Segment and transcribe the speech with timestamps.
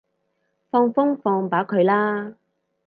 [0.71, 2.33] 放風放飽佢啦